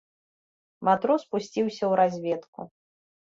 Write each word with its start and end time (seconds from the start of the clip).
Матрос 0.89 1.23
пусціўся 1.33 1.75
ў 1.75 1.93
разведку. 2.01 2.61